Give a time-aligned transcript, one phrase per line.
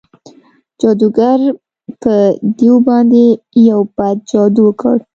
[0.79, 1.39] جادوګر
[2.01, 2.13] په
[2.57, 3.23] دیو باندې
[3.69, 4.95] یو بد جادو وکړ.